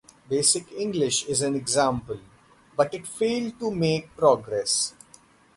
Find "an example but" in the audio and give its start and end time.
1.43-2.91